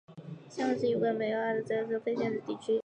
[0.49, 2.79] 香农是一个位于美国阿拉巴马州杰佛逊县的非建制地区。